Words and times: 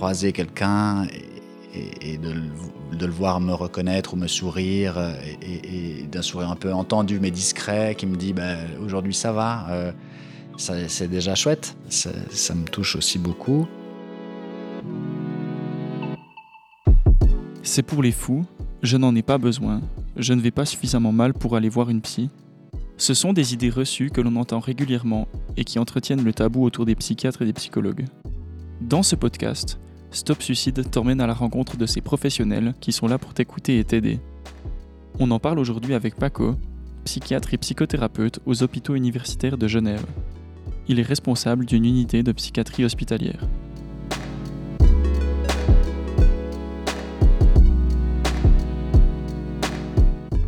croiser 0.00 0.32
quelqu'un 0.32 1.06
et, 1.74 2.16
de, 2.16 2.32
le 3.06 3.12
voir 3.12 3.38
me 3.38 3.52
reconnaître 3.52 4.14
ou 4.14 4.16
me 4.16 4.28
sourire, 4.28 4.96
et, 5.42 6.06
d'un 6.10 6.22
sourire 6.22 6.50
un 6.50 6.56
peu 6.56 6.72
entendu 6.72 7.20
mais 7.20 7.30
discret 7.30 7.94
qui 7.98 8.06
me 8.06 8.16
dit 8.16 8.32
ben, 8.32 8.56
aujourd'hui 8.82 9.12
ça 9.12 9.30
va, 9.30 9.66
euh, 9.68 9.92
c'est 10.56 11.06
déjà 11.06 11.34
chouette, 11.34 11.76
ça, 11.90 12.08
ça 12.30 12.54
me 12.54 12.64
touche 12.64 12.96
aussi 12.96 13.18
beaucoup. 13.18 13.68
C'est 17.62 17.82
pour 17.82 18.02
les 18.02 18.12
fous, 18.12 18.46
je 18.82 18.96
n'en 18.96 19.14
ai 19.14 19.22
pas 19.22 19.36
besoin, 19.36 19.82
je 20.16 20.32
ne 20.32 20.40
vais 20.40 20.50
pas 20.50 20.64
suffisamment 20.64 21.12
mal 21.12 21.34
pour 21.34 21.56
aller 21.56 21.68
voir 21.68 21.90
une 21.90 22.00
psy. 22.00 22.30
Ce 22.96 23.12
sont 23.12 23.34
des 23.34 23.52
idées 23.52 23.68
reçues 23.68 24.08
que 24.08 24.22
l'on 24.22 24.36
entend 24.36 24.60
régulièrement 24.60 25.28
et 25.58 25.64
qui 25.64 25.78
entretiennent 25.78 26.24
le 26.24 26.32
tabou 26.32 26.64
autour 26.64 26.86
des 26.86 26.94
psychiatres 26.94 27.42
et 27.42 27.46
des 27.46 27.52
psychologues. 27.52 28.06
Dans 28.80 29.02
ce 29.02 29.14
podcast, 29.14 29.78
Stop 30.12 30.42
Suicide 30.42 30.90
t'emmène 30.90 31.20
à 31.20 31.26
la 31.28 31.34
rencontre 31.34 31.76
de 31.76 31.86
ces 31.86 32.00
professionnels 32.00 32.74
qui 32.80 32.90
sont 32.90 33.06
là 33.06 33.16
pour 33.16 33.32
t'écouter 33.32 33.78
et 33.78 33.84
t'aider. 33.84 34.18
On 35.20 35.30
en 35.30 35.38
parle 35.38 35.60
aujourd'hui 35.60 35.94
avec 35.94 36.16
Paco, 36.16 36.56
psychiatre 37.04 37.54
et 37.54 37.58
psychothérapeute 37.58 38.40
aux 38.44 38.64
hôpitaux 38.64 38.96
universitaires 38.96 39.56
de 39.56 39.68
Genève. 39.68 40.04
Il 40.88 40.98
est 40.98 41.04
responsable 41.04 41.64
d'une 41.64 41.84
unité 41.84 42.24
de 42.24 42.32
psychiatrie 42.32 42.84
hospitalière. 42.84 43.46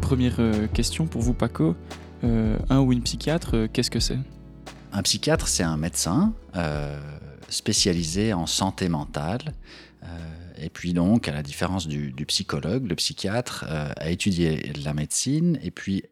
Première 0.01 0.37
euh, 0.41 0.67
question 0.67 1.07
pour 1.07 1.23
vous 1.23 1.35
Paco, 1.35 1.77
euh, 2.25 2.59
un 2.69 2.81
ou 2.81 2.93
une 2.93 3.03
psychiatre, 3.03 3.57
euh, 3.57 3.69
qu'est-ce 3.73 3.91
que 3.91 4.01
c'est? 4.01 4.19
Un 4.93 5.03
psychiatre, 5.03 5.47
c'est 5.47 5.63
un 5.63 5.77
médecin 5.77 6.35
spécialisé 7.53 8.33
en 8.33 8.47
santé 8.47 8.89
mentale. 8.89 9.55
Euh, 10.03 10.09
et 10.59 10.71
puis 10.71 10.93
donc, 10.93 11.29
à 11.29 11.33
la 11.33 11.43
différence 11.43 11.87
du, 11.87 12.13
psychologue, 12.27 12.87
le 12.87 12.95
psychiatre 12.97 13.65
euh, 13.69 13.93
a 13.97 14.11
étudié 14.11 14.73
la 14.85 14.95
médecine 14.95 15.59
et 15.63 15.71
puis 15.71 16.05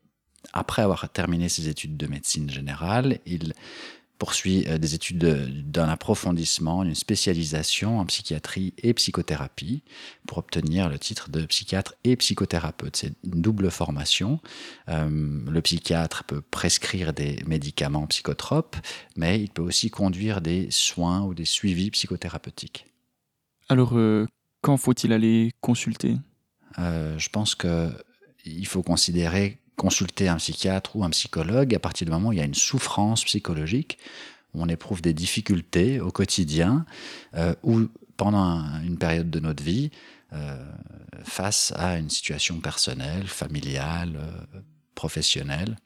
après 0.52 0.82
avoir 0.82 1.08
terminé 1.08 1.48
ses 1.48 1.68
études 1.68 1.96
de 1.96 2.06
médecine 2.06 2.50
générale, 2.50 3.18
il 3.26 3.52
poursuit 4.20 4.66
euh, 4.68 4.78
des 4.78 4.94
études 4.94 5.18
d'un 5.72 5.88
approfondissement, 5.88 6.84
d'une 6.84 6.94
spécialisation 6.94 7.98
en 7.98 8.06
psychiatrie 8.06 8.74
et 8.78 8.94
psychothérapie 8.94 9.82
pour 10.28 10.38
obtenir 10.38 10.88
le 10.88 10.98
titre 10.98 11.30
de 11.30 11.44
psychiatre 11.46 11.94
et 12.04 12.14
psychothérapeute. 12.16 12.96
C'est 12.96 13.14
une 13.24 13.40
double 13.40 13.70
formation. 13.70 14.38
Euh, 14.88 15.08
le 15.08 15.60
psychiatre 15.62 16.22
peut 16.24 16.42
prescrire 16.42 17.14
des 17.14 17.42
médicaments 17.46 18.06
psychotropes, 18.06 18.76
mais 19.16 19.40
il 19.40 19.48
peut 19.48 19.62
aussi 19.62 19.90
conduire 19.90 20.42
des 20.42 20.68
soins 20.70 21.22
ou 21.22 21.34
des 21.34 21.46
suivis 21.46 21.90
psychothérapeutiques. 21.90 22.86
Alors, 23.70 23.96
euh, 23.96 24.26
quand 24.60 24.76
faut-il 24.76 25.12
aller 25.12 25.50
consulter? 25.60 26.16
Je 26.78 27.28
pense 27.28 27.54
qu'il 27.54 28.66
faut 28.66 28.82
considérer 28.82 29.58
consulter 29.80 30.28
un 30.28 30.36
psychiatre 30.36 30.94
ou 30.94 31.04
un 31.04 31.10
psychologue 31.10 31.74
à 31.74 31.78
partir 31.78 32.04
du 32.04 32.10
moment 32.12 32.28
où 32.28 32.32
il 32.34 32.38
y 32.38 32.42
a 32.42 32.44
une 32.44 32.54
souffrance 32.54 33.24
psychologique, 33.24 33.96
où 34.52 34.62
on 34.62 34.68
éprouve 34.68 35.00
des 35.00 35.14
difficultés 35.14 36.00
au 36.00 36.10
quotidien 36.10 36.84
euh, 37.34 37.54
ou 37.62 37.88
pendant 38.18 38.62
une 38.84 38.98
période 38.98 39.30
de 39.30 39.40
notre 39.40 39.62
vie 39.62 39.90
euh, 40.34 40.62
face 41.24 41.72
à 41.76 41.96
une 41.96 42.10
situation 42.10 42.60
personnelle, 42.60 43.26
familiale, 43.26 44.16
euh, 44.16 44.60
professionnelle 44.94 45.76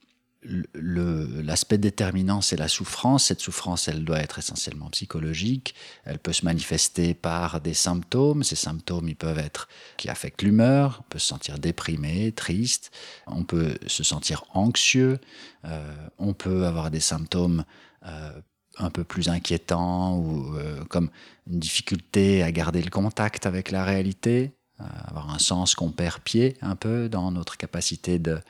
l'aspect 0.75 1.79
déterminant, 1.79 2.41
c'est 2.41 2.57
la 2.57 2.69
souffrance. 2.69 3.25
Cette 3.25 3.41
souffrance, 3.41 3.89
elle 3.89 4.05
doit 4.05 4.21
être 4.21 4.39
essentiellement 4.39 4.91
psychologique. 4.91 5.75
Elle 6.05 6.19
peut 6.19 6.33
se 6.33 6.45
manifester 6.45 7.15
par 7.15 7.61
des 7.61 7.75
symptômes. 7.75 8.43
Ces 8.43 8.57
symptômes, 8.57 9.09
ils 9.09 9.17
peuvent 9.17 9.39
être 9.39 9.69
qui 9.97 10.09
affectent 10.09 10.43
l'humeur. 10.43 11.01
On 11.01 11.09
peut 11.09 11.19
se 11.19 11.29
sentir 11.29 11.59
déprimé, 11.59 12.33
triste. 12.33 12.91
On 13.27 13.45
peut 13.45 13.77
se 13.87 14.05
sentir 14.05 14.45
anxieux. 14.53 15.19
Euh, 15.65 15.95
on 16.19 16.35
peut 16.35 16.67
avoir 16.67 16.91
des 16.91 17.01
symptômes 17.01 17.65
euh, 18.07 18.33
un 18.77 18.91
peu 18.91 19.05
plus 19.05 19.29
inquiétants 19.29 20.19
ou 20.19 20.57
euh, 20.57 20.85
comme 20.85 21.11
une 21.51 21.59
difficulté 21.59 22.43
à 22.43 22.53
garder 22.53 22.83
le 22.83 22.91
contact 22.91 23.47
avec 23.47 23.71
la 23.71 23.85
réalité, 23.85 24.53
avoir 24.79 25.33
un 25.33 25.39
sens 25.39 25.75
qu'on 25.75 25.91
perd 25.91 26.21
pied 26.21 26.57
un 26.61 26.75
peu 26.75 27.09
dans 27.09 27.31
notre 27.31 27.57
capacité 27.57 28.19
de 28.19 28.41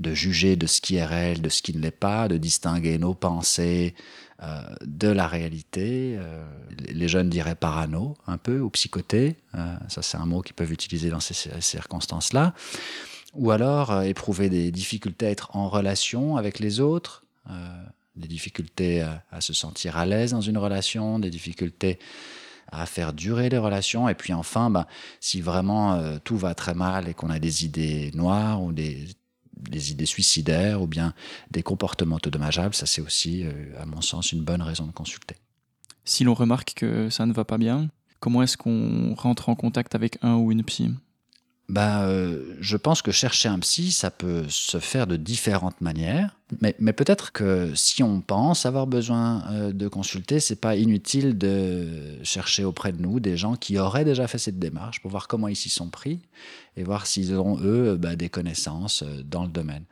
de 0.00 0.14
juger 0.14 0.56
de 0.56 0.66
ce 0.66 0.80
qui 0.80 0.96
est 0.96 1.04
réel, 1.04 1.42
de 1.42 1.48
ce 1.48 1.62
qui 1.62 1.76
ne 1.76 1.80
l'est 1.80 1.90
pas, 1.90 2.26
de 2.26 2.38
distinguer 2.38 2.98
nos 2.98 3.14
pensées 3.14 3.94
euh, 4.42 4.62
de 4.86 5.08
la 5.08 5.26
réalité. 5.26 6.16
Euh, 6.18 6.42
les 6.88 7.08
jeunes 7.08 7.28
diraient 7.28 7.54
parano 7.54 8.16
un 8.26 8.38
peu, 8.38 8.60
ou 8.60 8.70
psychoté, 8.70 9.36
euh, 9.54 9.76
ça 9.88 10.00
c'est 10.00 10.16
un 10.16 10.24
mot 10.24 10.40
qu'ils 10.40 10.54
peuvent 10.54 10.72
utiliser 10.72 11.10
dans 11.10 11.20
ces, 11.20 11.34
circonstances-là. 11.60 12.54
Ou 13.34 13.50
alors 13.50 14.02
éprouver 14.02 14.48
des 14.48 14.70
difficultés 14.70 15.26
à 15.26 15.30
être 15.30 15.54
en 15.54 15.68
relation 15.68 16.36
avec 16.36 16.58
les 16.58 16.80
autres, 16.80 17.24
des 18.16 18.26
difficultés 18.26 19.02
à, 19.02 19.40
se 19.40 19.52
sentir 19.52 19.96
à 19.96 20.04
l'aise 20.04 20.32
dans 20.32 20.40
une 20.40 20.58
relation, 20.58 21.20
des 21.20 21.30
difficultés 21.30 22.00
à 22.72 22.86
faire 22.86 23.12
durer 23.12 23.48
les 23.48 23.58
relations. 23.58 24.08
Et 24.08 24.16
puis 24.16 24.32
enfin, 24.32 24.68
ben, 24.68 24.84
si 25.20 25.40
vraiment 25.40 26.18
tout 26.24 26.36
va 26.36 26.56
très 26.56 26.74
mal 26.74 27.08
et 27.08 27.14
qu'on 27.14 27.30
a 27.30 27.38
des 27.38 27.64
idées 27.64 28.10
noires 28.14 28.60
ou 28.60 28.72
des 28.72 29.06
des 29.68 29.90
idées 29.90 30.06
suicidaires 30.06 30.82
ou 30.82 30.86
bien 30.86 31.14
des 31.50 31.62
comportements 31.62 32.18
dommageables, 32.22 32.74
ça 32.74 32.86
c'est 32.86 33.00
aussi, 33.00 33.44
euh, 33.44 33.52
à 33.80 33.86
mon 33.86 34.00
sens, 34.00 34.32
une 34.32 34.42
bonne 34.42 34.62
raison 34.62 34.86
de 34.86 34.92
consulter. 34.92 35.36
Si 36.04 36.24
l'on 36.24 36.34
remarque 36.34 36.74
que 36.74 37.10
ça 37.10 37.26
ne 37.26 37.32
va 37.32 37.44
pas 37.44 37.58
bien, 37.58 37.88
comment 38.20 38.42
est-ce 38.42 38.56
qu'on 38.56 39.14
rentre 39.14 39.48
en 39.48 39.54
contact 39.54 39.94
avec 39.94 40.18
un 40.22 40.36
ou 40.36 40.52
une 40.52 40.64
psy? 40.64 40.90
Bah, 41.68 42.02
euh, 42.02 42.56
je 42.60 42.76
pense 42.76 43.00
que 43.00 43.12
chercher 43.12 43.48
un 43.48 43.58
psy, 43.60 43.92
ça 43.92 44.10
peut 44.10 44.46
se 44.48 44.80
faire 44.80 45.06
de 45.06 45.16
différentes 45.16 45.80
manières. 45.80 46.39
Mais, 46.60 46.92
peut-être 46.92 47.32
que 47.32 47.72
si 47.74 48.02
on 48.02 48.20
pense 48.20 48.66
avoir 48.66 48.86
besoin 48.86 49.44
euh, 49.50 49.72
de 49.72 49.88
consulter, 49.88 50.40
c'est 50.40 50.60
pas 50.60 50.76
inutile 50.76 51.38
de 51.38 52.18
chercher 52.22 52.64
auprès 52.64 52.92
de 52.92 53.00
nous 53.00 53.20
des 53.20 53.36
gens 53.36 53.54
qui 53.54 53.78
auraient 53.78 54.04
déjà 54.04 54.26
fait 54.26 54.38
cette 54.38 54.58
démarche 54.58 55.00
pour 55.00 55.10
voir 55.10 55.28
comment 55.28 55.48
ils 55.48 55.56
s'y 55.56 55.70
sont 55.70 55.88
pris 55.88 56.20
et 56.76 56.82
voir 56.82 57.06
s'ils 57.06 57.34
auront, 57.34 57.58
eux, 57.60 57.96
bah, 57.96 58.16
des 58.16 58.28
connaissances 58.28 59.02
euh, 59.02 59.22
dans 59.24 59.42
le 59.42 59.50
domaine. 59.50 59.84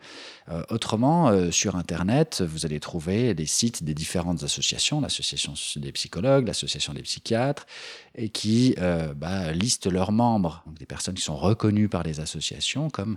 Euh, 0.48 0.62
autrement, 0.70 1.28
euh, 1.28 1.50
sur 1.50 1.76
Internet, 1.76 2.42
vous 2.42 2.64
allez 2.64 2.80
trouver 2.80 3.34
des 3.34 3.46
sites 3.46 3.82
des 3.82 3.94
différentes 3.94 4.42
associations, 4.44 5.00
l'association 5.00 5.54
des 5.76 5.92
psychologues, 5.92 6.46
l'association 6.46 6.94
des 6.94 7.02
psychiatres, 7.02 7.66
et 8.14 8.30
qui 8.30 8.74
bah, 9.16 9.52
listent 9.52 9.86
leurs 9.86 10.10
membres, 10.10 10.62
donc 10.66 10.76
des 10.78 10.86
personnes 10.86 11.14
qui 11.14 11.22
sont 11.22 11.36
reconnues 11.36 11.88
par 11.88 12.02
les 12.02 12.18
associations 12.18 12.90
comme 12.90 13.16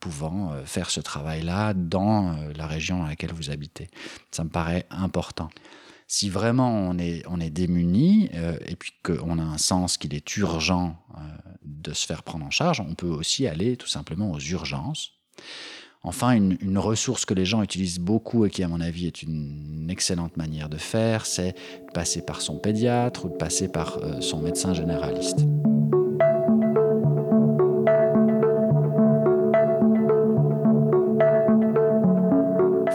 pouvant 0.00 0.52
faire 0.64 0.90
ce 0.90 1.00
travail-là 1.00 1.74
dans 1.74 2.36
la 2.56 2.66
région 2.72 2.98
dans 2.98 3.06
laquelle 3.06 3.32
vous 3.32 3.50
habitez. 3.50 3.88
Ça 4.30 4.44
me 4.44 4.50
paraît 4.50 4.86
important 4.90 5.50
si 6.08 6.28
vraiment 6.28 6.90
on 6.90 6.98
est, 6.98 7.50
démuni 7.50 8.28
et 8.66 8.76
puis 8.76 8.92
qu'on 9.02 9.38
a 9.38 9.42
un 9.42 9.56
sens 9.56 9.96
qu'il 9.96 10.14
est 10.14 10.36
urgent 10.36 10.98
de 11.64 11.94
se 11.94 12.04
faire 12.06 12.22
prendre 12.22 12.44
en 12.44 12.50
charge, 12.50 12.80
on 12.80 12.94
peut 12.94 13.06
aussi 13.06 13.46
aller 13.46 13.78
tout 13.78 13.86
simplement 13.86 14.30
aux 14.30 14.38
urgences. 14.38 15.12
Enfin, 16.04 16.32
une, 16.32 16.78
ressource 16.78 17.24
que 17.24 17.32
les 17.32 17.44
gens 17.44 17.62
utilisent 17.62 18.00
beaucoup 18.00 18.44
et 18.44 18.50
qui, 18.50 18.64
à 18.64 18.68
mon 18.68 18.80
avis, 18.80 19.06
est 19.06 19.22
une 19.22 19.88
excellente 19.88 20.36
manière 20.36 20.68
de 20.68 20.76
faire, 20.76 21.26
c'est 21.26 21.54
passer 21.94 22.22
par 22.22 22.40
son 22.40 22.58
pédiatre 22.58 23.26
ou 23.26 23.28
de 23.28 23.36
passer 23.36 23.68
par 23.68 23.98
euh, 23.98 24.20
son 24.20 24.42
médecin 24.42 24.74
généraliste. 24.74 25.46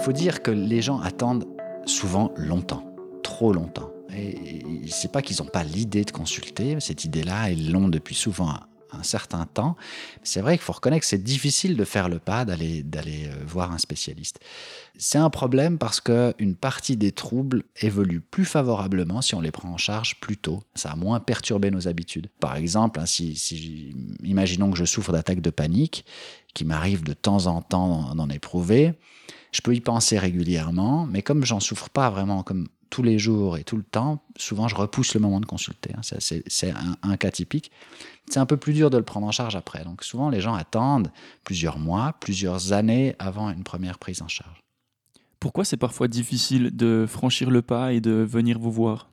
Faut 0.07 0.13
dire 0.13 0.41
que 0.41 0.51
les 0.51 0.81
gens 0.81 1.01
attendent 1.01 1.45
souvent 1.85 2.31
longtemps, 2.37 2.81
trop 3.23 3.51
longtemps. 3.51 3.89
Et 4.15 4.61
c'est 4.87 5.11
pas 5.11 5.21
qu'ils 5.21 5.43
n'ont 5.43 5.49
pas 5.49 5.65
l'idée 5.65 6.05
de 6.05 6.11
consulter, 6.11 6.79
cette 6.79 7.03
idée-là, 7.03 7.49
ils 7.49 7.73
l'ont 7.73 7.89
depuis 7.89 8.15
souvent 8.15 8.53
un 8.91 9.03
certain 9.03 9.45
temps. 9.45 9.75
C'est 10.23 10.41
vrai 10.41 10.57
qu'il 10.57 10.63
faut 10.63 10.73
reconnaître 10.73 11.01
que 11.01 11.07
c'est 11.07 11.23
difficile 11.23 11.77
de 11.77 11.83
faire 11.83 12.09
le 12.09 12.19
pas, 12.19 12.45
d'aller, 12.45 12.83
d'aller 12.83 13.27
euh, 13.27 13.43
voir 13.45 13.71
un 13.71 13.77
spécialiste. 13.77 14.39
C'est 14.97 15.17
un 15.17 15.29
problème 15.29 15.77
parce 15.77 16.01
qu'une 16.01 16.55
partie 16.55 16.97
des 16.97 17.11
troubles 17.11 17.63
évolue 17.81 18.21
plus 18.21 18.45
favorablement 18.45 19.21
si 19.21 19.35
on 19.35 19.41
les 19.41 19.51
prend 19.51 19.69
en 19.69 19.77
charge 19.77 20.19
plus 20.19 20.37
tôt. 20.37 20.63
Ça 20.75 20.91
a 20.91 20.95
moins 20.95 21.19
perturbé 21.19 21.71
nos 21.71 21.87
habitudes. 21.87 22.27
Par 22.39 22.55
exemple, 22.55 22.99
hein, 22.99 23.05
si, 23.05 23.35
si, 23.35 23.95
imaginons 24.23 24.71
que 24.71 24.77
je 24.77 24.85
souffre 24.85 25.11
d'attaques 25.11 25.41
de 25.41 25.49
panique, 25.49 26.05
qui 26.53 26.65
m'arrive 26.65 27.03
de 27.03 27.13
temps 27.13 27.45
en 27.45 27.61
temps 27.61 28.15
d'en 28.15 28.29
éprouver, 28.29 28.93
je 29.51 29.61
peux 29.61 29.75
y 29.75 29.81
penser 29.81 30.17
régulièrement, 30.17 31.05
mais 31.05 31.21
comme 31.21 31.45
j'en 31.45 31.59
souffre 31.59 31.89
pas 31.89 32.09
vraiment 32.09 32.43
comme 32.43 32.67
tous 32.89 33.03
les 33.03 33.19
jours 33.19 33.57
et 33.57 33.63
tout 33.63 33.77
le 33.77 33.83
temps, 33.83 34.23
souvent 34.37 34.67
je 34.67 34.75
repousse 34.75 35.13
le 35.13 35.19
moment 35.19 35.39
de 35.39 35.45
consulter. 35.45 35.91
Hein. 35.95 36.01
C'est 36.21 36.73
un, 37.01 37.17
cas 37.17 37.31
typique. 37.31 37.71
C'est 38.29 38.39
un 38.39 38.45
peu 38.45 38.57
plus 38.57 38.73
dur 38.73 38.89
de 38.89 38.97
le 38.97 39.03
prendre 39.03 39.27
en 39.27 39.31
charge 39.31 39.55
après. 39.55 39.83
Donc 39.83 40.03
souvent 40.03 40.29
les 40.29 40.41
gens 40.41 40.53
attendent 40.53 41.11
plusieurs 41.43 41.79
mois, 41.79 42.13
plusieurs 42.19 42.73
années 42.73 43.15
avant 43.19 43.49
une 43.49 43.63
première 43.63 43.99
prise 43.99 44.21
en 44.21 44.27
charge. 44.27 44.63
Pourquoi 45.39 45.65
c'est 45.65 45.77
parfois 45.77 46.07
difficile 46.07 46.75
de 46.75 47.05
franchir 47.07 47.49
le 47.49 47.61
pas 47.61 47.93
et 47.93 48.01
de 48.01 48.11
venir 48.11 48.59
vous 48.59 48.71
voir? 48.71 49.09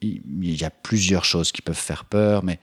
Il 0.00 0.60
y 0.60 0.64
a 0.64 0.70
plusieurs 0.70 1.24
choses 1.24 1.50
qui 1.50 1.62
peuvent 1.62 1.74
faire 1.74 2.04
peur, 2.04 2.44
mais 2.44 2.60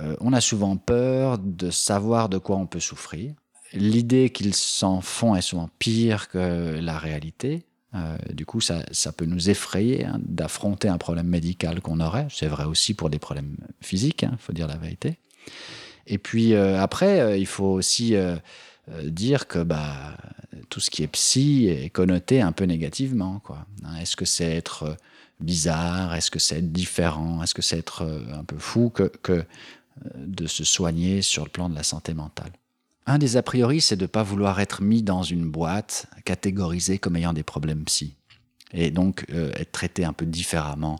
euh, 0.00 0.16
on 0.20 0.32
a 0.32 0.40
souvent 0.40 0.76
peur 0.76 1.38
de 1.38 1.70
savoir 1.70 2.28
de 2.28 2.38
quoi 2.38 2.56
on 2.56 2.66
peut 2.66 2.80
souffrir. 2.80 3.34
L'idée 3.72 4.30
qu'ils 4.30 4.54
s'en 4.54 5.00
font 5.00 5.34
est 5.34 5.42
souvent 5.42 5.70
pire 5.78 6.28
que 6.28 6.78
la 6.80 6.98
réalité. 6.98 7.64
Euh, 7.94 8.16
du 8.32 8.46
coup, 8.46 8.60
ça, 8.60 8.82
peut 9.16 9.26
nous 9.26 9.50
effrayer 9.50 10.06
hein, 10.06 10.18
d'affronter 10.24 10.88
un 10.88 10.98
problème 10.98 11.26
médical 11.26 11.80
qu'on 11.80 12.00
aurait. 12.00 12.26
C'est 12.30 12.46
vrai 12.46 12.64
aussi 12.64 12.94
pour 12.94 13.10
des 13.10 13.18
problèmes 13.18 13.56
physiques, 13.80 14.22
il 14.22 14.26
hein, 14.26 14.36
faut 14.38 14.52
dire 14.52 14.66
la 14.66 14.76
vérité. 14.76 15.18
Et 16.06 16.18
puis 16.18 16.54
euh, 16.54 16.80
après, 16.80 17.38
il 17.38 17.46
faut 17.46 17.66
aussi 17.66 18.14
dire 19.04 19.46
que 19.46 19.62
bah, 19.62 20.16
tout 20.68 20.80
ce 20.80 20.90
qui 20.90 21.02
est 21.02 21.08
psy 21.08 21.68
est 21.68 21.90
connoté 21.90 22.40
un 22.40 22.52
peu 22.52 22.64
négativement. 22.64 23.42
Hein, 23.84 23.96
est-ce 24.00 24.16
que 24.16 24.24
c'est 24.24 24.50
être 24.50 24.96
bizarre? 25.40 26.14
Est-ce 26.14 26.30
que 26.30 26.38
c'est 26.38 26.58
être 26.58 26.72
différent? 26.72 27.42
Est-ce 27.42 27.54
que 27.54 27.62
c'est 27.62 27.78
être 27.78 28.04
un 28.32 28.44
peu 28.44 28.58
fou 28.58 28.90
que 28.90 29.44
de 30.16 30.46
se 30.46 30.64
soigner 30.64 31.20
sur 31.22 31.44
le 31.44 31.50
plan 31.50 31.68
de 31.68 31.74
la 31.74 31.82
santé 31.82 32.14
mentale? 32.14 32.52
Un 33.06 33.18
des 33.18 33.36
a 33.36 33.42
priori, 33.42 33.80
c'est 33.80 33.96
de 33.96 34.02
ne 34.02 34.06
pas 34.06 34.22
vouloir 34.22 34.60
être 34.60 34.82
mis 34.82 35.02
dans 35.02 35.22
une 35.22 35.50
boîte 35.50 36.06
catégorisée 36.24 36.98
comme 36.98 37.16
ayant 37.16 37.32
des 37.32 37.42
problèmes 37.42 37.84
psy, 37.84 38.14
et 38.72 38.90
donc 38.90 39.26
euh, 39.30 39.50
être 39.56 39.72
traité 39.72 40.04
un 40.04 40.12
peu 40.12 40.24
différemment 40.24 40.98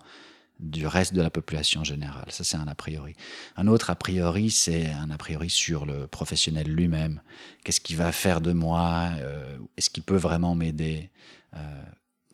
du 0.59 0.87
reste 0.87 1.13
de 1.13 1.21
la 1.21 1.31
population 1.31 1.85
générale. 1.85 2.27
Ça, 2.29 2.45
c'est 2.45 2.57
un 2.57 2.69
a 2.69 2.75
priori. 2.75 3.15
Un 3.57 3.67
autre 3.67 3.91
a 3.91 3.97
priori, 3.97 4.51
c'est 4.51 4.87
un 4.87 5.11
a 5.11 5.19
priori 5.19 5.51
sur 5.51 5.87
le 5.87 6.07
professionnel 6.07 6.69
lui-même. 6.69 7.21
Qu'est-ce 7.65 7.81
qu'il 7.81 7.97
va 7.97 8.13
faire 8.13 8.41
de 8.41 8.53
moi 8.53 9.11
euh, 9.19 9.59
Est-ce 9.77 9.91
qu'il 9.91 10.05
peut 10.05 10.17
vraiment 10.17 10.55
m'aider 10.55 11.11
euh, 11.55 11.83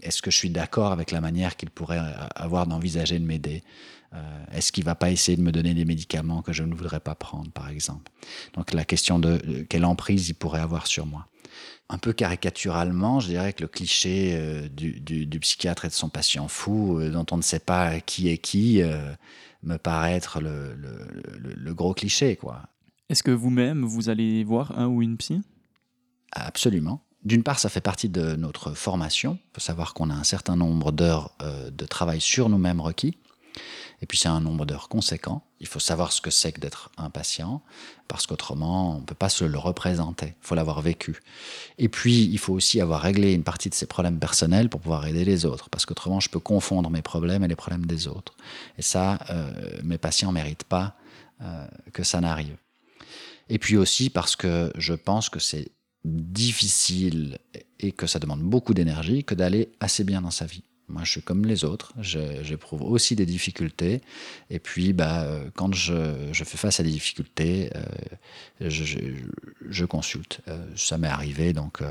Est-ce 0.02 0.20
que 0.20 0.30
je 0.30 0.36
suis 0.36 0.50
d'accord 0.50 0.92
avec 0.92 1.10
la 1.10 1.22
manière 1.22 1.56
qu'il 1.56 1.70
pourrait 1.70 2.00
avoir 2.34 2.66
d'envisager 2.66 3.18
de 3.18 3.24
m'aider 3.24 3.62
euh, 4.14 4.44
est-ce 4.52 4.72
qu'il 4.72 4.84
va 4.84 4.94
pas 4.94 5.10
essayer 5.10 5.36
de 5.36 5.42
me 5.42 5.52
donner 5.52 5.74
des 5.74 5.84
médicaments 5.84 6.42
que 6.42 6.52
je 6.52 6.62
ne 6.62 6.74
voudrais 6.74 7.00
pas 7.00 7.14
prendre, 7.14 7.50
par 7.50 7.68
exemple? 7.68 8.10
Donc 8.54 8.72
la 8.72 8.84
question 8.84 9.18
de 9.18 9.38
quelle 9.68 9.84
emprise 9.84 10.28
il 10.28 10.34
pourrait 10.34 10.60
avoir 10.60 10.86
sur 10.86 11.06
moi. 11.06 11.26
Un 11.90 11.98
peu 11.98 12.12
caricaturalement, 12.12 13.20
je 13.20 13.28
dirais 13.28 13.52
que 13.52 13.62
le 13.62 13.68
cliché 13.68 14.32
euh, 14.34 14.68
du, 14.68 15.38
psychiatre 15.40 15.84
et 15.84 15.88
de 15.88 15.92
son 15.92 16.08
patient 16.08 16.48
fou, 16.48 16.98
euh, 16.98 17.10
dont 17.10 17.26
on 17.30 17.36
ne 17.36 17.42
sait 17.42 17.58
pas 17.58 18.00
qui 18.00 18.28
est 18.28 18.38
qui, 18.38 18.82
me 19.64 19.76
paraît 19.76 20.12
être 20.12 20.40
le, 20.40 20.76
le 20.76 21.74
gros 21.74 21.92
cliché, 21.92 22.36
quoi. 22.36 22.62
Est-ce 23.08 23.22
que 23.22 23.32
vous-même, 23.32 23.84
vous 23.84 24.08
allez 24.08 24.44
voir 24.44 24.78
un 24.78 24.86
ou 24.86 25.02
une 25.02 25.16
psy? 25.16 25.40
Absolument. 26.30 27.02
D'une 27.24 27.42
part, 27.42 27.58
ça 27.58 27.68
fait 27.68 27.80
partie 27.80 28.08
de 28.08 28.36
notre 28.36 28.72
formation. 28.74 29.38
Il 29.50 29.54
faut 29.54 29.60
savoir 29.60 29.94
qu'on 29.94 30.10
a 30.10 30.14
un 30.14 30.24
certain 30.24 30.54
nombre 30.54 30.92
d'heures 30.92 31.36
de 31.72 31.86
travail 31.86 32.20
sur 32.20 32.48
nous-mêmes 32.48 32.80
requis. 32.80 33.16
Et 34.00 34.06
puis 34.06 34.16
c'est 34.16 34.28
un 34.28 34.40
nombre 34.40 34.64
d'heures 34.64 34.88
conséquent. 34.88 35.42
Il 35.60 35.66
faut 35.66 35.80
savoir 35.80 36.12
ce 36.12 36.20
que 36.20 36.30
c'est 36.30 36.52
que 36.52 36.60
d'être 36.60 36.90
un 36.98 37.10
patient, 37.10 37.62
parce 38.06 38.26
qu'autrement, 38.26 38.96
on 38.96 39.00
ne 39.00 39.04
peut 39.04 39.14
pas 39.14 39.28
se 39.28 39.44
le 39.44 39.58
représenter. 39.58 40.26
Il 40.26 40.46
faut 40.46 40.54
l'avoir 40.54 40.80
vécu. 40.80 41.20
Et 41.78 41.88
puis, 41.88 42.24
il 42.24 42.38
faut 42.38 42.52
aussi 42.52 42.80
avoir 42.80 43.00
réglé 43.00 43.32
une 43.32 43.42
partie 43.42 43.68
de 43.68 43.74
ses 43.74 43.86
problèmes 43.86 44.20
personnels 44.20 44.68
pour 44.68 44.80
pouvoir 44.80 45.06
aider 45.06 45.24
les 45.24 45.44
autres, 45.44 45.68
parce 45.68 45.84
qu'autrement, 45.84 46.20
je 46.20 46.30
peux 46.30 46.38
confondre 46.38 46.90
mes 46.90 47.02
problèmes 47.02 47.42
et 47.42 47.48
les 47.48 47.56
problèmes 47.56 47.86
des 47.86 48.06
autres. 48.06 48.34
Et 48.78 48.82
ça, 48.82 49.18
euh, 49.30 49.52
mes 49.82 49.98
patients 49.98 50.28
ne 50.28 50.34
méritent 50.34 50.64
pas 50.64 50.94
euh, 51.40 51.66
que 51.92 52.04
ça 52.04 52.20
n'arrive. 52.20 52.56
Et 53.48 53.58
puis 53.58 53.76
aussi 53.76 54.10
parce 54.10 54.36
que 54.36 54.72
je 54.76 54.94
pense 54.94 55.28
que 55.28 55.40
c'est 55.40 55.70
difficile 56.04 57.38
et 57.80 57.92
que 57.92 58.06
ça 58.06 58.18
demande 58.18 58.42
beaucoup 58.42 58.74
d'énergie 58.74 59.24
que 59.24 59.34
d'aller 59.34 59.72
assez 59.80 60.04
bien 60.04 60.22
dans 60.22 60.30
sa 60.30 60.46
vie. 60.46 60.62
Moi, 60.88 61.02
je 61.04 61.10
suis 61.10 61.22
comme 61.22 61.44
les 61.44 61.64
autres, 61.64 61.92
j'éprouve 62.00 62.82
aussi 62.82 63.14
des 63.14 63.26
difficultés. 63.26 64.00
Et 64.48 64.58
puis, 64.58 64.94
bah, 64.94 65.22
euh, 65.22 65.50
quand 65.54 65.74
je, 65.74 66.32
fais 66.32 66.56
face 66.56 66.80
à 66.80 66.82
des 66.82 66.90
difficultés, 66.90 67.70
euh, 68.62 68.70
je, 68.70 69.84
consulte. 69.84 70.40
Euh, 70.48 70.64
ça 70.76 70.96
m'est 70.96 71.08
arrivé, 71.08 71.52
donc 71.52 71.82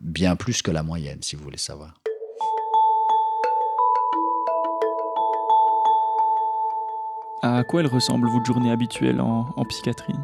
bien 0.00 0.34
plus 0.34 0.62
que 0.62 0.70
la 0.70 0.82
moyenne, 0.82 1.18
si 1.20 1.36
vous 1.36 1.44
voulez 1.44 1.58
savoir. 1.58 1.94
À 7.42 7.62
quoi 7.64 7.80
elle 7.80 7.86
ressemble 7.86 8.28
votre 8.28 8.46
journée 8.46 8.70
habituelle 8.70 9.20
en, 9.20 9.46
en 9.56 9.64
psychiatrie 9.66 10.14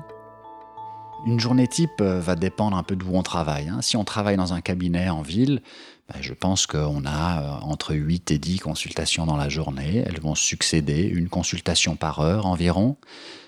une 1.25 1.41
journée 1.41 1.67
type 1.67 2.01
va 2.03 2.37
dépendre 2.37 2.77
un 2.77 2.85
peu 2.85 2.95
d'où 2.95 3.11
on 3.13 3.25
travaille. 3.25 3.69
Hein. 3.69 3.83
Si 3.83 3.97
on 3.97 4.05
travaille 4.05 4.37
dans 4.37 4.53
un 4.53 4.61
cabinet 4.61 5.09
en 5.09 5.23
ville, 5.23 5.61
je 6.21 6.35
pense 6.35 6.67
qu'on 6.67 7.05
a 7.05 7.43
euh, 7.43 7.51
entre 7.63 7.95
8 7.95 8.31
et 8.31 8.39
10 8.39 8.61
consultations 8.61 9.27
dans 9.27 9.37
la 9.37 9.49
journée. 9.49 10.05
Elles 10.07 10.21
vont 10.21 10.35
succéder, 10.35 11.03
une 11.03 11.29
consultation 11.29 11.97
par 11.97 12.21
heure 12.21 12.47
environ. 12.47 12.97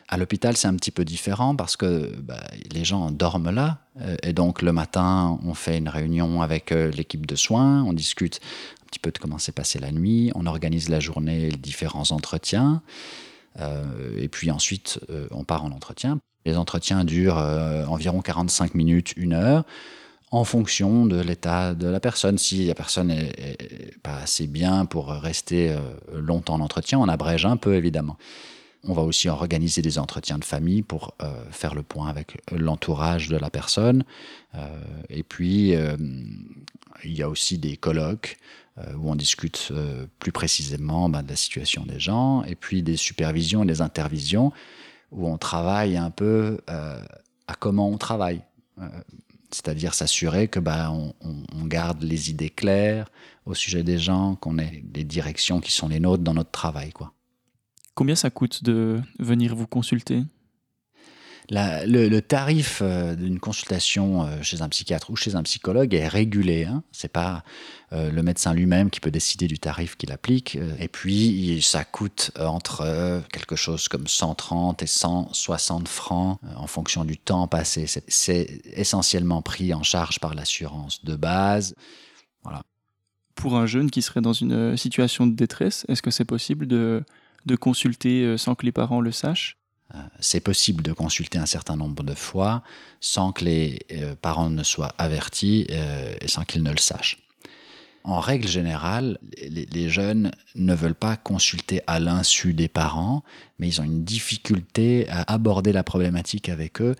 À 0.09 0.17
l'hôpital, 0.17 0.57
c'est 0.57 0.69
un 0.69 0.75
petit 0.75 0.91
peu 0.91 1.05
différent 1.05 1.55
parce 1.55 1.77
que 1.77 2.13
ben, 2.17 2.41
les 2.73 2.85
gens 2.85 3.11
dorment 3.11 3.51
là. 3.51 3.79
Euh, 4.01 4.17
et 4.23 4.33
donc, 4.33 4.63
le 4.63 4.73
matin, 4.73 5.39
on 5.45 5.55
fait 5.55 5.79
une 5.79 5.89
réunion 5.89 6.43
avec 6.43 6.73
euh, 6.73 6.91
l'équipe 6.91 7.27
de 7.27 7.37
soins, 7.37 7.83
on 7.85 7.93
discute 7.93 8.41
un 8.83 8.87
petit 8.87 8.99
peu 8.99 9.11
de 9.11 9.19
comment 9.19 9.39
s'est 9.39 9.53
passée 9.53 9.79
la 9.79 9.93
nuit, 9.93 10.33
on 10.35 10.47
organise 10.47 10.89
la 10.89 10.99
journée, 10.99 11.51
les 11.51 11.57
différents 11.57 12.11
entretiens. 12.11 12.81
et 14.17 14.29
puis 14.29 14.51
ensuite, 14.51 14.99
on 15.31 15.45
part 15.45 15.63
en 15.65 15.73
entretien. 15.73 16.21
Les 16.47 16.57
entretiens 16.57 17.05
durent 17.05 17.37
environ 17.89 18.23
45 18.23 18.75
minutes, 18.75 19.13
une 19.17 19.35
heure 19.35 19.65
en 20.31 20.45
fonction 20.45 21.07
de 21.07 21.21
l'état 21.21 21.75
de 21.75 21.87
la 21.87 22.01
personne. 22.01 22.39
Si 22.39 22.67
la 22.67 22.75
personne 22.75 23.09
n'est 23.09 23.95
pas 24.03 24.19
assez 24.19 24.47
bien 24.47 24.85
pour 24.85 25.09
rester 25.09 25.71
euh, 25.71 25.79
longtemps 26.13 26.55
en 26.55 26.61
entretien, 26.61 26.99
on 26.99 27.09
abrège 27.09 27.47
un 27.47 27.57
peu 27.57 27.75
évidemment. 27.75 28.17
On 28.85 28.93
va 28.93 29.03
aussi 29.03 29.29
organiser 29.29 29.83
des 29.83 29.99
entretiens 29.99 30.39
de 30.39 30.45
famille 30.45 30.83
pour 30.83 31.15
euh, 31.23 31.45
faire 31.51 31.75
le 31.75 31.83
point 31.83 32.09
avec 32.09 32.41
l'entourage 32.53 33.29
de 33.29 33.37
la 33.37 33.51
personne. 33.51 34.05
Euh, 34.55 34.67
et 35.09 35.23
puis, 35.23 35.75
il 37.05 37.13
y 37.13 37.23
a 37.23 37.29
aussi 37.29 37.59
des 37.59 37.77
colloques 37.77 38.39
où 38.97 39.11
on 39.11 39.17
discute 39.17 39.73
plus 40.21 40.31
précisément 40.31 41.09
ben, 41.09 41.25
de 41.25 41.29
la 41.29 41.35
situation 41.35 41.85
des 41.85 41.99
gens. 41.99 42.45
Et 42.45 42.55
puis 42.55 42.85
des 42.85 42.97
supervisions 42.97 43.65
et 43.65 43.67
des 43.67 43.81
intervisions 43.81 44.53
où 45.11 45.27
on 45.27 45.39
travaille 45.39 45.97
un 45.97 46.11
peu 46.11 46.61
à 46.69 47.55
comment 47.59 47.89
on 47.89 47.99
travaille 47.99 48.43
c'est-à-dire 49.51 49.95
s'assurer 49.95 50.49
que 50.49 50.61
bah, 50.61 50.93
on, 50.93 51.65
garde 51.65 52.03
les 52.03 52.31
idées 52.31 52.51
claires 52.51 53.11
au 53.45 53.55
sujet 53.55 53.83
des 53.83 53.99
gens, 53.99 54.37
qu'on 54.37 54.59
ait 54.59 54.83
des 54.85 55.05
directions 55.05 55.61
qui 55.61 55.73
sont 55.73 55.89
les 55.89 56.01
nôtres 56.01 56.23
dans 56.23 56.35
notre 56.35 56.51
travail. 56.51 56.93
Quoi. 56.93 57.13
Combien 57.95 58.15
ça 58.15 58.31
coûte 58.31 58.65
de 58.65 59.01
venir 59.19 59.55
vous 59.55 59.67
consulter? 59.67 60.23
Le, 61.51 62.21
tarif 62.21 62.81
euh, 62.83 63.15
d'une 63.15 63.41
consultation 63.41 64.25
euh, 64.25 64.43
chez 64.43 64.63
un 64.63 64.69
psychiatre 64.69 65.11
ou 65.11 65.17
chez 65.17 65.35
un 65.35 65.43
psychologue 65.43 65.95
est 65.95 66.09
régulé. 66.09 66.65
Hein. 66.65 66.83
Ce 66.93 67.07
n'est 67.07 67.11
pas 67.11 67.43
euh, 67.93 68.11
le 68.11 68.23
médecin 68.23 68.53
lui-même 68.53 68.91
qui 68.91 69.01
peut 69.01 69.11
décider 69.11 69.47
du 69.47 69.59
tarif 69.59 69.97
qu'il 69.97 70.13
applique. 70.13 70.59
Et 70.79 70.89
puis, 70.89 71.61
ça 71.63 71.85
coûte 71.85 72.33
entre 72.39 73.23
quelque 73.33 73.57
chose 73.57 73.89
comme 73.89 74.07
130 74.07 74.83
et 74.83 74.87
160 74.87 75.89
francs 75.89 76.39
en 76.57 76.67
fonction 76.67 77.05
du 77.05 77.17
temps 77.17 77.47
passé. 77.47 77.87
C'est 77.87 78.61
essentiellement 78.65 79.43
pris 79.43 79.73
en 79.73 79.83
charge 79.83 80.21
par 80.21 80.35
l'assurance 80.35 81.05
de 81.05 81.17
base. 81.17 81.75
Voilà. 82.43 82.63
Pour 83.35 83.57
un 83.57 83.67
jeune 83.67 83.91
qui 83.91 84.03
serait 84.03 84.21
dans 84.21 84.33
une 84.33 84.77
situation 84.77 85.27
de 85.27 85.35
détresse, 85.35 85.87
est-ce 85.89 86.03
que 86.03 86.11
c'est 86.11 86.25
possible 86.25 86.67
de, 86.67 87.05
consulter 87.59 88.37
sans 88.37 88.55
que 88.55 88.67
les 88.67 88.73
parents 88.73 89.01
le 89.01 89.13
sachent? 89.13 89.58
C'est 90.21 90.41
possible 90.41 90.83
de 90.83 90.93
consulter 90.93 91.39
un 91.39 91.47
certain 91.47 91.77
nombre 91.77 92.03
de 92.03 92.15
fois 92.15 92.63
sans 93.01 93.33
que 93.33 93.45
les 93.45 93.79
euh, 93.93 94.15
parents 94.21 94.51
ne 94.51 94.63
soient 94.63 94.95
avertis 94.99 95.67
euh, 95.71 96.15
et 96.21 96.29
sans 96.29 96.45
qu'ils 96.45 96.63
ne 96.63 96.71
le 96.71 96.79
sachent. 96.79 97.19
En 98.05 98.21
règle 98.21 98.49
générale, 98.49 99.19
les, 99.51 99.89
jeunes 99.91 100.31
ne 100.55 100.75
veulent 100.75 100.95
pas 100.95 101.17
consulter 101.17 101.83
à 101.87 102.01
l'insu 102.01 102.55
des 102.55 102.69
parents, 102.69 103.23
mais 103.59 103.69
ils 103.69 103.81
ont 103.81 103.85
une 103.85 104.05
difficulté 104.05 105.07
à 105.11 105.31
aborder 105.31 105.73
la 105.73 105.83
problématique 105.83 106.49
avec 106.49 106.81
eux. 106.81 106.95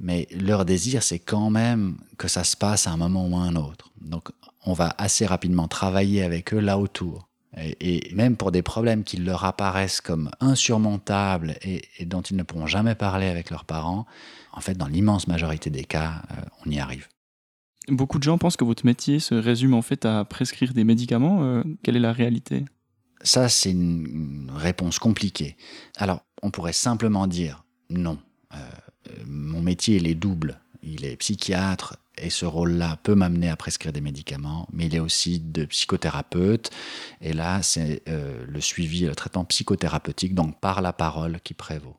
Mais 0.00 0.26
leur 0.32 0.64
désir, 0.64 1.02
c'est 1.02 1.20
quand 1.20 1.50
même 1.50 1.98
que 2.18 2.26
ça 2.26 2.42
se 2.42 2.56
passe 2.56 2.86
à 2.86 2.90
un 2.90 2.96
moment 2.96 3.28
ou 3.28 3.36
à 3.36 3.42
un 3.42 3.54
autre. 3.54 3.92
Donc, 4.00 4.30
on 4.64 4.72
va 4.72 4.92
assez 4.98 5.24
rapidement 5.24 5.68
travailler 5.68 6.24
avec 6.24 6.52
eux 6.52 6.58
là 6.58 6.78
autour. 6.78 7.29
Et, 7.56 8.14
même 8.14 8.36
pour 8.36 8.52
des 8.52 8.62
problèmes 8.62 9.02
qui 9.02 9.16
leur 9.16 9.44
apparaissent 9.44 10.00
comme 10.00 10.30
insurmontables 10.40 11.56
et, 11.62 11.82
dont 12.04 12.22
ils 12.22 12.36
ne 12.36 12.42
pourront 12.42 12.66
jamais 12.66 12.94
parler 12.94 13.26
avec 13.26 13.50
leurs 13.50 13.64
parents, 13.64 14.06
en 14.52 14.60
fait, 14.60 14.74
dans 14.74 14.86
l'immense 14.86 15.26
majorité 15.26 15.70
des 15.70 15.84
cas, 15.84 16.22
euh, 16.30 16.42
on 16.64 16.70
y 16.70 16.78
arrive. 16.78 17.08
Beaucoup 17.88 18.18
de 18.18 18.22
gens 18.22 18.38
pensent 18.38 18.56
que 18.56 18.64
votre 18.64 18.86
métier 18.86 19.18
se 19.18 19.34
résume 19.34 19.74
en 19.74 19.82
fait 19.82 20.04
à 20.04 20.24
prescrire 20.24 20.74
des 20.74 20.84
médicaments. 20.84 21.42
Euh, 21.42 21.64
quelle 21.82 21.96
est 21.96 22.00
la 22.00 22.12
réalité? 22.12 22.64
Ça, 23.22 23.48
c'est 23.48 23.72
une, 23.72 24.50
réponse 24.54 24.98
compliquée. 24.98 25.56
Alors, 25.96 26.24
on 26.42 26.50
pourrait 26.50 26.72
simplement 26.72 27.26
dire 27.26 27.64
non. 27.90 28.18
Euh, 28.54 28.58
mon 29.26 29.60
métier, 29.60 29.96
il 29.96 30.06
est 30.06 30.14
double. 30.14 30.60
Il 30.82 31.04
est 31.04 31.16
psychiatre 31.16 31.96
et 32.20 32.30
ce 32.30 32.46
rôle-là 32.46 32.98
peut 33.02 33.14
m'amener 33.14 33.48
à 33.48 33.56
prescrire 33.56 33.92
des 33.92 34.00
médicaments, 34.00 34.68
mais 34.72 34.86
il 34.86 34.96
a 34.96 35.02
aussi 35.02 35.40
de 35.40 35.64
psychothérapeutes. 35.64 36.70
Et 37.20 37.32
là, 37.32 37.62
c'est 37.62 38.02
euh, 38.08 38.44
le 38.46 38.60
suivi, 38.60 39.06
le 39.06 39.14
traitement 39.14 39.44
psychothérapeutique, 39.44 40.34
donc 40.34 40.60
par 40.60 40.82
la 40.82 40.92
parole, 40.92 41.40
qui 41.42 41.54
prévaut. 41.54 41.96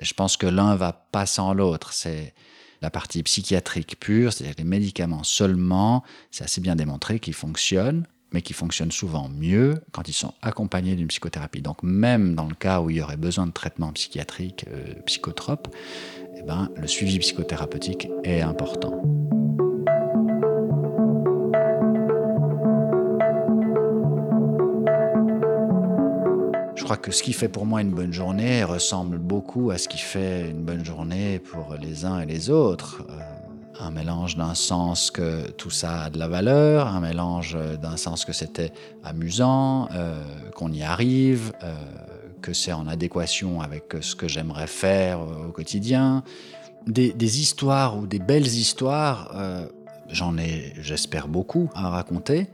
je 0.00 0.12
pense 0.14 0.36
que 0.36 0.46
l'un 0.46 0.74
va 0.76 0.92
pas 0.92 1.26
sans 1.26 1.54
l'autre. 1.54 1.92
C'est 1.92 2.34
la 2.82 2.90
partie 2.90 3.22
psychiatrique 3.22 3.98
pure, 3.98 4.32
c'est-à-dire 4.32 4.56
les 4.58 4.64
médicaments 4.64 5.24
seulement. 5.24 6.04
C'est 6.30 6.44
assez 6.44 6.60
bien 6.60 6.76
démontré 6.76 7.18
qu'ils 7.18 7.34
fonctionnent, 7.34 8.06
mais 8.32 8.42
qui 8.42 8.52
fonctionnent 8.52 8.92
souvent 8.92 9.28
mieux 9.28 9.82
quand 9.92 10.08
ils 10.08 10.12
sont 10.12 10.34
accompagnés 10.42 10.94
d'une 10.94 11.08
psychothérapie. 11.08 11.62
Donc 11.62 11.82
même 11.82 12.34
dans 12.34 12.46
le 12.46 12.54
cas 12.54 12.80
où 12.80 12.90
il 12.90 12.96
y 12.96 13.02
aurait 13.02 13.16
besoin 13.16 13.46
de 13.46 13.52
traitement 13.52 13.92
psychiatrique, 13.92 14.66
euh, 14.68 14.94
psychotrope, 15.06 15.74
eh 16.38 16.42
ben, 16.42 16.68
le 16.76 16.86
suivi 16.86 17.18
psychothérapeutique 17.18 18.08
est 18.24 18.40
important. 18.40 19.02
Je 26.74 26.84
crois 26.84 26.96
que 26.96 27.10
ce 27.10 27.22
qui 27.22 27.32
fait 27.32 27.48
pour 27.48 27.66
moi 27.66 27.82
une 27.82 27.90
bonne 27.90 28.12
journée 28.12 28.64
ressemble 28.64 29.18
beaucoup 29.18 29.70
à 29.70 29.78
ce 29.78 29.88
qui 29.88 29.98
fait 29.98 30.48
une 30.48 30.62
bonne 30.62 30.84
journée 30.84 31.38
pour 31.38 31.74
les 31.80 32.04
uns 32.04 32.20
et 32.20 32.26
les 32.26 32.50
autres. 32.50 33.04
Euh, 33.10 33.27
un 33.80 33.90
mélange 33.90 34.36
d'un 34.36 34.54
sens 34.54 35.10
que 35.10 35.50
tout 35.52 35.70
ça 35.70 36.02
a 36.02 36.10
de 36.10 36.18
la 36.18 36.28
valeur, 36.28 36.88
un 36.88 37.00
mélange 37.00 37.56
d'un 37.80 37.96
sens 37.96 38.24
que 38.24 38.32
c'était 38.32 38.72
amusant, 39.04 39.88
euh, 39.94 40.22
qu'on 40.54 40.72
y 40.72 40.82
arrive, 40.82 41.52
euh, 41.62 41.74
que 42.42 42.52
c'est 42.52 42.72
en 42.72 42.86
adéquation 42.86 43.60
avec 43.60 43.96
ce 44.00 44.14
que 44.14 44.28
j'aimerais 44.28 44.66
faire 44.66 45.20
au 45.20 45.52
quotidien. 45.52 46.22
Des, 46.86 47.40
histoires 47.40 47.98
ou 47.98 48.06
des 48.06 48.18
belles 48.18 48.46
histoires, 48.46 49.32
euh, 49.34 49.66
j'en 50.08 50.38
ai, 50.38 50.72
j'espère, 50.80 51.28
beaucoup 51.28 51.70
à 51.74 51.90
raconter. 51.90 52.48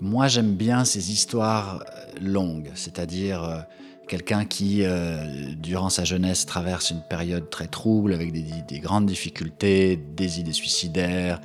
Moi, 0.00 0.28
j'aime 0.28 0.54
bien 0.54 0.84
ces 0.84 1.12
histoires 1.12 1.84
longues, 2.20 2.70
c'est-à-dire 2.74 3.64
quelqu'un 4.06 4.44
qui, 4.44 4.80
euh, 4.82 5.52
durant 5.56 5.90
sa 5.90 6.04
jeunesse, 6.04 6.46
traverse 6.46 6.90
une 6.90 7.02
période 7.02 7.50
très 7.50 7.66
trouble 7.66 8.12
avec 8.12 8.32
des, 8.32 8.78
grandes 8.78 9.06
difficultés, 9.06 9.96
des 9.96 10.40
idées 10.40 10.52
suicidaires, 10.52 11.40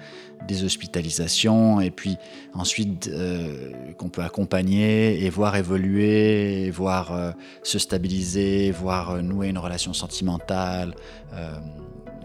des 0.47 0.63
hospitalisations, 0.63 1.81
et 1.81 1.91
puis 1.91 2.17
ensuite 2.53 3.07
euh, 3.07 3.71
qu'on 3.97 4.09
peut 4.09 4.23
accompagner 4.23 5.23
et 5.23 5.29
voir 5.29 5.55
évoluer, 5.55 6.69
voir 6.71 7.13
euh, 7.13 7.31
se 7.63 7.79
stabiliser, 7.79 8.71
voir 8.71 9.21
nouer 9.21 9.49
une 9.49 9.59
relation 9.59 9.93
sentimentale, 9.93 10.95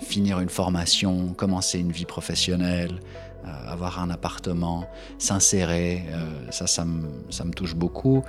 finir 0.00 0.40
une 0.40 0.48
formation, 0.48 1.32
commencer 1.34 1.78
une 1.78 1.92
vie 1.92 2.04
professionnelle. 2.04 3.00
Euh, 3.46 3.72
avoir 3.72 4.00
un 4.00 4.10
appartement, 4.10 4.88
s'insérer, 5.18 6.04
euh, 6.10 6.50
ça, 6.50 6.66
ça 6.66 6.84
me, 6.84 7.52
touche 7.52 7.76
beaucoup. 7.76 8.24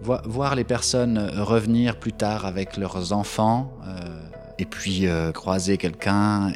voir 0.00 0.54
les 0.54 0.64
personnes 0.64 1.18
revenir 1.18 1.98
plus 1.98 2.12
tard 2.12 2.46
avec 2.46 2.76
leurs 2.76 3.12
enfants, 3.12 3.72
euh, 3.86 4.20
et 4.58 4.64
puis 4.64 5.06
croiser 5.34 5.76
quelqu'un 5.76 6.52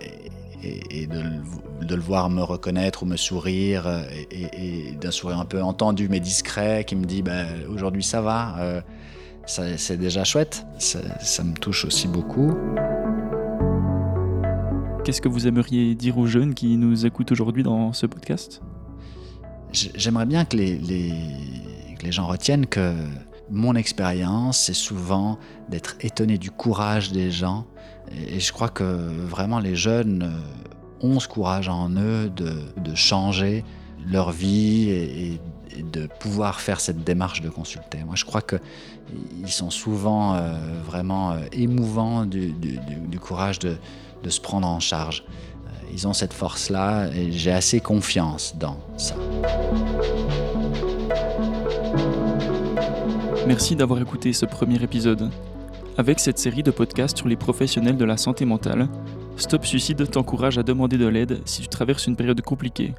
et, 0.63 1.07
de, 1.07 1.95
le 1.95 2.01
voir 2.01 2.31
me 2.31 2.43
reconnaître 2.43 3.03
ou 3.03 3.07
me 3.07 3.17
sourire, 3.17 3.87
et, 4.31 4.93
d'un 4.99 5.11
sourire 5.11 5.39
un 5.39 5.45
peu 5.45 5.63
entendu 5.63 6.09
mais 6.09 6.21
discret, 6.21 6.85
qui 6.87 6.97
me 6.97 7.05
dit 7.05 7.23
bah, 7.23 7.45
aujourd'hui 7.69 8.05
ça 8.05 8.23
va, 8.23 8.83
c'est 9.47 9.99
déjà 9.99 10.25
chouette, 10.25 10.65
ça 10.79 11.45
me 11.45 11.55
touche 11.55 11.85
aussi 11.85 12.09
beaucoup. 12.09 12.55
Qu'est-ce 15.09 15.23
que 15.23 15.29
vous 15.29 15.47
aimeriez 15.47 15.95
dire 15.95 16.19
aux 16.19 16.27
jeunes 16.27 16.53
qui 16.53 16.77
nous 16.77 17.07
écoutent 17.07 17.33
aujourd'hui 17.33 17.63
dans 17.63 17.95
ce 17.95 18.05
podcast? 18.05 18.61
J'aimerais 19.73 20.27
bien 20.27 20.45
que 20.45 20.55
les, 20.55 22.11
gens 22.11 22.27
retiennent 22.27 22.67
que 22.67 22.93
mon 23.51 23.75
expérience, 23.75 24.59
c'est 24.59 24.75
souvent 24.75 25.39
d'être 25.71 25.97
étonné 26.03 26.37
du 26.37 26.51
courage 26.51 27.11
des 27.11 27.31
gens. 27.31 27.65
Et 28.29 28.39
je 28.39 28.53
crois 28.53 28.69
que 28.69 28.85
vraiment 28.85 29.61
les 29.61 29.77
jeunes 29.77 30.25
euh, 30.25 31.07
ont 31.07 31.21
ce 31.21 31.27
courage 31.27 31.71
en 31.71 31.89
eux 31.97 32.29
de, 32.29 32.53
de 32.77 32.95
changer 32.95 33.65
leur 34.07 34.31
vie 34.31 34.91
et, 34.91 35.41
de 35.91 36.07
pouvoir 36.19 36.61
faire 36.61 36.81
cette 36.81 37.05
démarche 37.05 37.41
de 37.41 37.49
consulter. 37.49 37.99
Moi, 38.05 38.17
je 38.17 38.25
crois 38.25 38.43
qu'ils 38.43 38.59
sont 39.47 39.71
souvent 39.71 40.35
euh, 40.35 40.59
vraiment 40.85 41.31
euh, 41.31 41.39
émouvants 41.53 42.27
du, 42.27 42.53
du 42.53 43.21
courage 43.21 43.61
de, 43.61 43.77
de 44.23 44.31
se 44.31 44.41
prendre 44.41 44.67
en 44.67 44.81
charge. 44.81 45.25
Euh, 45.67 45.71
ils 45.93 46.07
ont 46.07 46.13
cette 46.13 46.33
force-là 46.33 47.09
et 47.09 47.33
j'ai 47.33 47.53
assez 47.53 47.81
confiance 47.81 48.55
dans 48.57 48.79
ça. 48.97 49.17
Merci 53.47 53.77
d'avoir 53.77 54.01
écouté 54.01 54.33
ce 54.33 54.45
premier 54.45 54.83
épisode. 54.83 55.31
Avec 55.97 56.21
cette 56.21 56.39
série 56.39 56.63
de 56.63 56.71
podcasts 56.71 57.17
sur 57.17 57.29
les 57.29 57.37
professionnels 57.37 57.97
de 57.97 58.05
la 58.05 58.17
santé 58.17 58.45
mentale, 58.45 58.89
Stop 59.37 59.65
Suicide 59.65 60.11
t'encourage 60.11 60.59
à 60.59 60.63
demander 60.63 60.99
de 60.99 61.07
l'aide 61.07 61.41
si 61.45 61.63
tu 61.63 61.69
traverses 61.69 62.07
une 62.07 62.17
période 62.17 62.41
compliquée. 62.43 62.95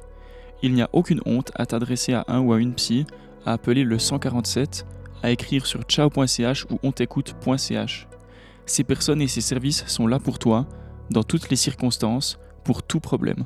Il 0.62 0.74
n'y 0.74 0.82
a 0.82 0.90
aucune 0.92 1.20
honte 1.24 1.52
à 1.54 1.66
t'adresser 1.66 2.14
à 2.14 2.24
un 2.28 2.40
ou 2.40 2.52
à 2.52 2.58
une 2.58 2.74
psy, 2.74 3.06
à 3.46 3.52
appeler 3.52 3.84
le 3.84 3.98
147, 3.98 4.86
à 5.22 5.30
écrire 5.30 5.66
sur 5.66 5.82
ciao.ch 5.82 6.66
ou 6.70 6.78
ontécoute.ch. 6.82 8.08
Ces 8.66 8.84
personnes 8.84 9.22
et 9.22 9.28
ces 9.28 9.40
services 9.40 9.84
sont 9.86 10.06
là 10.06 10.18
pour 10.18 10.38
toi 10.38 10.66
dans 11.10 11.22
toutes 11.22 11.50
les 11.50 11.56
circonstances, 11.56 12.38
pour 12.64 12.82
tout 12.82 13.00
problème. 13.00 13.44